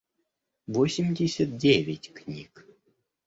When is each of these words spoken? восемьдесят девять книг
восемьдесят 0.65 1.57
девять 1.57 2.11
книг 2.11 2.65